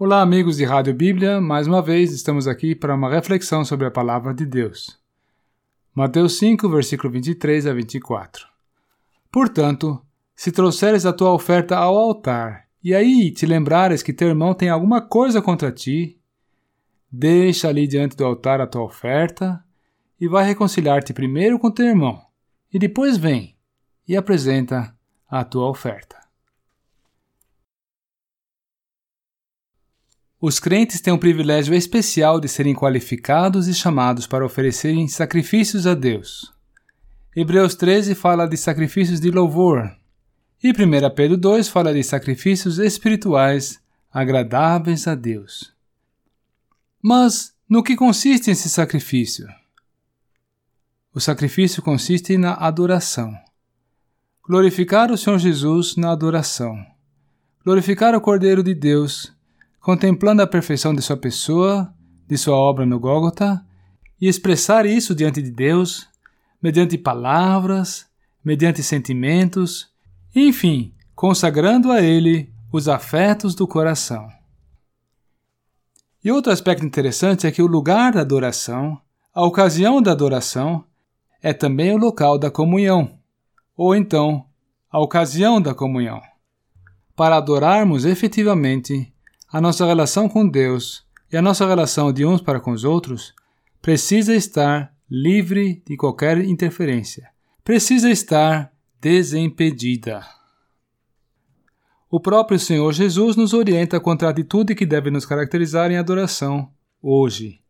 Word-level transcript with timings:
Olá, 0.00 0.22
amigos 0.22 0.58
de 0.58 0.64
Rádio 0.64 0.94
Bíblia, 0.94 1.40
mais 1.40 1.66
uma 1.66 1.82
vez 1.82 2.12
estamos 2.12 2.46
aqui 2.46 2.72
para 2.72 2.94
uma 2.94 3.10
reflexão 3.10 3.64
sobre 3.64 3.84
a 3.84 3.90
palavra 3.90 4.32
de 4.32 4.46
Deus. 4.46 4.96
Mateus 5.92 6.38
5, 6.38 6.68
versículo 6.68 7.12
23 7.12 7.66
a 7.66 7.74
24. 7.74 8.46
Portanto, 9.28 10.00
se 10.36 10.52
trouxeres 10.52 11.04
a 11.04 11.12
tua 11.12 11.32
oferta 11.32 11.76
ao 11.76 11.96
altar, 11.96 12.68
e 12.80 12.94
aí 12.94 13.32
te 13.32 13.44
lembrares 13.44 14.00
que 14.00 14.12
teu 14.12 14.28
irmão 14.28 14.54
tem 14.54 14.68
alguma 14.68 15.00
coisa 15.00 15.42
contra 15.42 15.72
ti, 15.72 16.16
deixa 17.10 17.66
ali 17.66 17.88
diante 17.88 18.16
do 18.16 18.24
altar 18.24 18.60
a 18.60 18.68
tua 18.68 18.84
oferta 18.84 19.60
e 20.20 20.28
vai 20.28 20.44
reconciliar-te 20.44 21.12
primeiro 21.12 21.58
com 21.58 21.72
teu 21.72 21.86
irmão, 21.86 22.22
e 22.72 22.78
depois 22.78 23.16
vem 23.16 23.56
e 24.06 24.16
apresenta 24.16 24.94
a 25.28 25.42
tua 25.42 25.68
oferta. 25.68 26.27
Os 30.40 30.60
crentes 30.60 31.00
têm 31.00 31.12
o 31.12 31.18
privilégio 31.18 31.74
especial 31.74 32.38
de 32.38 32.48
serem 32.48 32.72
qualificados 32.72 33.66
e 33.66 33.74
chamados 33.74 34.24
para 34.24 34.46
oferecerem 34.46 35.08
sacrifícios 35.08 35.84
a 35.84 35.94
Deus. 35.94 36.54
Hebreus 37.34 37.74
13 37.74 38.14
fala 38.14 38.46
de 38.46 38.56
sacrifícios 38.56 39.18
de 39.18 39.32
louvor, 39.32 39.90
e 40.62 40.70
1 40.70 41.14
Pedro 41.16 41.36
2 41.36 41.68
fala 41.68 41.92
de 41.92 42.04
sacrifícios 42.04 42.78
espirituais 42.78 43.80
agradáveis 44.12 45.08
a 45.08 45.16
Deus. 45.16 45.74
Mas 47.02 47.52
no 47.68 47.82
que 47.82 47.96
consiste 47.96 48.48
esse 48.48 48.68
sacrifício? 48.68 49.48
O 51.12 51.18
sacrifício 51.18 51.82
consiste 51.82 52.38
na 52.38 52.54
adoração. 52.54 53.36
Glorificar 54.46 55.10
o 55.10 55.18
Senhor 55.18 55.38
Jesus 55.40 55.96
na 55.96 56.12
adoração. 56.12 56.76
Glorificar 57.64 58.14
o 58.14 58.20
Cordeiro 58.20 58.62
de 58.62 58.72
Deus 58.72 59.36
contemplando 59.88 60.42
a 60.42 60.46
perfeição 60.46 60.94
de 60.94 61.00
sua 61.00 61.16
pessoa, 61.16 61.90
de 62.26 62.36
sua 62.36 62.54
obra 62.54 62.84
no 62.84 63.00
Gólgota, 63.00 63.64
e 64.20 64.28
expressar 64.28 64.84
isso 64.84 65.14
diante 65.14 65.40
de 65.40 65.50
Deus, 65.50 66.06
mediante 66.62 66.98
palavras, 66.98 68.06
mediante 68.44 68.82
sentimentos, 68.82 69.90
enfim, 70.34 70.92
consagrando 71.14 71.90
a 71.90 72.02
Ele 72.02 72.52
os 72.70 72.86
afetos 72.86 73.54
do 73.54 73.66
coração. 73.66 74.28
E 76.22 76.30
outro 76.30 76.52
aspecto 76.52 76.84
interessante 76.84 77.46
é 77.46 77.50
que 77.50 77.62
o 77.62 77.66
lugar 77.66 78.12
da 78.12 78.20
adoração, 78.20 79.00
a 79.32 79.42
ocasião 79.42 80.02
da 80.02 80.12
adoração, 80.12 80.84
é 81.42 81.54
também 81.54 81.94
o 81.94 81.96
local 81.96 82.38
da 82.38 82.50
comunhão, 82.50 83.18
ou 83.74 83.96
então, 83.96 84.44
a 84.90 85.00
ocasião 85.00 85.62
da 85.62 85.74
comunhão. 85.74 86.20
Para 87.16 87.38
adorarmos 87.38 88.04
efetivamente, 88.04 89.10
a 89.50 89.60
nossa 89.60 89.86
relação 89.86 90.28
com 90.28 90.46
Deus 90.46 91.06
e 91.32 91.36
a 91.36 91.42
nossa 91.42 91.66
relação 91.66 92.12
de 92.12 92.24
uns 92.26 92.40
para 92.40 92.60
com 92.60 92.70
os 92.70 92.84
outros 92.84 93.34
precisa 93.80 94.34
estar 94.34 94.94
livre 95.10 95.82
de 95.86 95.96
qualquer 95.96 96.38
interferência. 96.38 97.30
Precisa 97.64 98.10
estar 98.10 98.70
desimpedida. 99.00 100.26
O 102.10 102.20
próprio 102.20 102.58
Senhor 102.58 102.92
Jesus 102.92 103.36
nos 103.36 103.54
orienta 103.54 103.98
contra 103.98 104.28
a 104.28 104.30
atitude 104.30 104.74
que 104.74 104.84
deve 104.86 105.10
nos 105.10 105.24
caracterizar 105.24 105.90
em 105.90 105.96
adoração 105.96 106.70
hoje. 107.02 107.60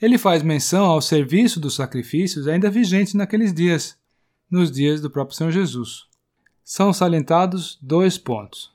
Ele 0.00 0.18
faz 0.18 0.42
menção 0.42 0.86
ao 0.86 1.00
serviço 1.00 1.60
dos 1.60 1.76
sacrifícios 1.76 2.48
ainda 2.48 2.70
vigentes 2.70 3.14
naqueles 3.14 3.52
dias, 3.52 3.96
nos 4.50 4.72
dias 4.72 5.00
do 5.00 5.10
próprio 5.10 5.36
Senhor 5.36 5.52
Jesus. 5.52 6.06
São 6.64 6.92
salientados 6.92 7.78
dois 7.80 8.18
pontos. 8.18 8.71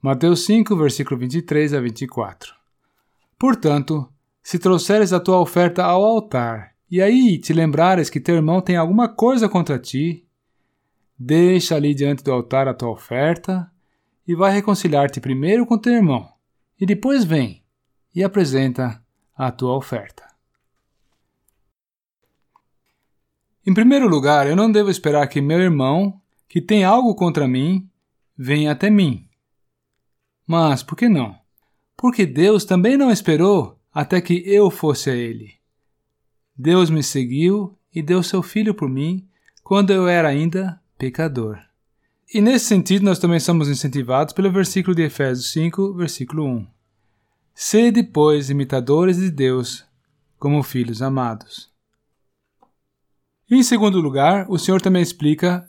Mateus 0.00 0.44
5, 0.44 0.76
versículo 0.76 1.18
23 1.18 1.74
a 1.74 1.80
24. 1.80 2.54
Portanto, 3.36 4.08
se 4.40 4.56
trouxeres 4.56 5.12
a 5.12 5.18
tua 5.18 5.40
oferta 5.40 5.82
ao 5.82 6.04
altar, 6.04 6.72
e 6.88 7.02
aí 7.02 7.36
te 7.36 7.52
lembrares 7.52 8.08
que 8.08 8.20
teu 8.20 8.36
irmão 8.36 8.60
tem 8.60 8.76
alguma 8.76 9.08
coisa 9.08 9.48
contra 9.48 9.76
ti, 9.76 10.24
deixa 11.18 11.74
ali 11.74 11.94
diante 11.94 12.22
do 12.22 12.32
altar 12.32 12.68
a 12.68 12.74
tua 12.74 12.90
oferta 12.90 13.68
e 14.26 14.36
vai 14.36 14.52
reconciliar-te 14.52 15.20
primeiro 15.20 15.66
com 15.66 15.76
teu 15.76 15.92
irmão, 15.92 16.28
e 16.80 16.86
depois 16.86 17.24
vem 17.24 17.64
e 18.14 18.22
apresenta 18.22 19.02
a 19.36 19.50
tua 19.50 19.76
oferta. 19.76 20.24
Em 23.66 23.74
primeiro 23.74 24.08
lugar, 24.08 24.46
eu 24.46 24.54
não 24.54 24.70
devo 24.70 24.90
esperar 24.90 25.26
que 25.26 25.40
meu 25.40 25.58
irmão, 25.58 26.20
que 26.48 26.60
tem 26.60 26.84
algo 26.84 27.16
contra 27.16 27.48
mim, 27.48 27.90
venha 28.36 28.70
até 28.70 28.88
mim. 28.88 29.27
Mas 30.48 30.82
por 30.82 30.96
que 30.96 31.10
não? 31.10 31.38
Porque 31.94 32.24
Deus 32.24 32.64
também 32.64 32.96
não 32.96 33.10
esperou 33.10 33.78
até 33.92 34.18
que 34.18 34.42
eu 34.46 34.70
fosse 34.70 35.10
a 35.10 35.14
Ele. 35.14 35.52
Deus 36.56 36.88
me 36.88 37.02
seguiu 37.02 37.76
e 37.94 38.00
deu 38.00 38.22
seu 38.22 38.42
Filho 38.42 38.72
por 38.72 38.88
mim 38.88 39.28
quando 39.62 39.92
eu 39.92 40.08
era 40.08 40.26
ainda 40.26 40.80
pecador. 40.96 41.58
E 42.32 42.40
nesse 42.40 42.64
sentido, 42.64 43.04
nós 43.04 43.18
também 43.18 43.38
somos 43.38 43.68
incentivados 43.68 44.32
pelo 44.32 44.50
versículo 44.50 44.94
de 44.94 45.02
Efésios 45.02 45.52
5, 45.52 45.92
versículo 45.92 46.46
1. 46.46 46.66
Sede, 47.54 48.02
pois, 48.02 48.48
imitadores 48.48 49.18
de 49.18 49.30
Deus, 49.30 49.84
como 50.38 50.62
filhos 50.62 51.02
amados. 51.02 51.70
Em 53.50 53.62
segundo 53.62 54.00
lugar, 54.00 54.46
o 54.48 54.58
Senhor 54.58 54.80
também 54.80 55.02
explica: 55.02 55.68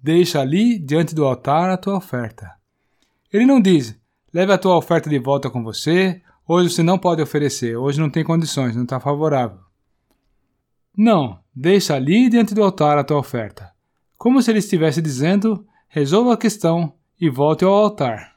deixa 0.00 0.40
ali 0.40 0.78
diante 0.78 1.14
do 1.14 1.24
altar 1.24 1.70
a 1.70 1.76
tua 1.76 1.96
oferta. 1.96 2.54
Ele 3.32 3.46
não 3.46 3.60
diz, 3.60 3.99
Leve 4.32 4.52
a 4.52 4.58
tua 4.58 4.76
oferta 4.76 5.10
de 5.10 5.18
volta 5.18 5.50
com 5.50 5.62
você. 5.62 6.22
Hoje 6.46 6.70
você 6.70 6.82
não 6.82 6.98
pode 6.98 7.20
oferecer. 7.20 7.76
Hoje 7.76 8.00
não 8.00 8.08
tem 8.08 8.22
condições, 8.22 8.76
não 8.76 8.84
está 8.84 9.00
favorável. 9.00 9.58
Não, 10.96 11.40
deixa 11.54 11.94
ali 11.94 12.28
diante 12.28 12.54
do 12.54 12.62
altar 12.62 12.96
a 12.96 13.04
tua 13.04 13.18
oferta. 13.18 13.72
Como 14.16 14.40
se 14.40 14.50
ele 14.50 14.60
estivesse 14.60 15.02
dizendo: 15.02 15.66
resolva 15.88 16.34
a 16.34 16.36
questão 16.36 16.94
e 17.20 17.28
volte 17.28 17.64
ao 17.64 17.72
altar. 17.72 18.36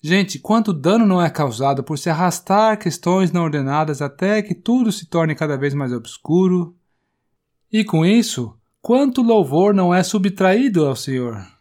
Gente, 0.00 0.38
quanto 0.38 0.72
dano 0.72 1.06
não 1.06 1.20
é 1.20 1.28
causado 1.28 1.82
por 1.82 1.98
se 1.98 2.08
arrastar 2.08 2.78
questões 2.78 3.32
não 3.32 3.42
ordenadas 3.44 4.00
até 4.00 4.42
que 4.42 4.54
tudo 4.54 4.92
se 4.92 5.06
torne 5.06 5.34
cada 5.34 5.56
vez 5.56 5.74
mais 5.74 5.92
obscuro? 5.92 6.76
E 7.70 7.84
com 7.84 8.06
isso, 8.06 8.56
quanto 8.80 9.22
louvor 9.22 9.74
não 9.74 9.92
é 9.92 10.02
subtraído 10.02 10.86
ao 10.86 10.96
Senhor? 10.96 11.57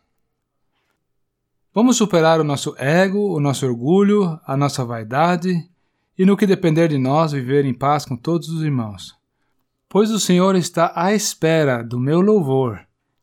Vamos 1.78 1.98
superar 1.98 2.42
o 2.42 2.44
nosso 2.44 2.74
ego, 2.80 3.36
o 3.36 3.40
nosso 3.40 3.64
orgulho, 3.64 4.40
a 4.48 4.58
nossa 4.58 4.84
vaidade 4.84 5.70
e, 6.18 6.26
no 6.26 6.36
que 6.36 6.48
depender 6.48 6.88
de 6.88 6.98
nós, 6.98 7.34
viver 7.34 7.66
em 7.66 7.74
paz 7.76 8.04
com 8.04 8.18
todos 8.18 8.50
os 8.50 8.64
irmãos. 8.64 9.16
Pois 9.88 10.10
o 10.10 10.20
Senhor 10.20 10.56
está 10.56 10.92
à 10.96 11.14
espera 11.14 11.84
do 11.84 12.00
meu 12.00 12.20
louvor, 12.20 12.80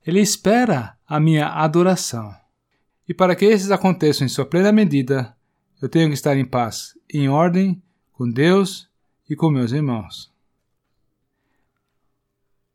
Ele 0.06 0.20
espera 0.20 0.96
a 1.04 1.18
minha 1.18 1.48
adoração. 1.48 2.32
E 3.08 3.12
para 3.12 3.34
que 3.34 3.44
esses 3.44 3.72
aconteçam 3.72 4.24
em 4.24 4.28
sua 4.28 4.46
plena 4.46 4.70
medida, 4.70 5.34
eu 5.82 5.88
tenho 5.88 6.06
que 6.06 6.14
estar 6.14 6.36
em 6.36 6.44
paz, 6.44 6.96
em 7.12 7.28
ordem, 7.28 7.82
com 8.12 8.30
Deus 8.30 8.88
e 9.28 9.34
com 9.34 9.50
meus 9.50 9.72
irmãos. 9.72 10.32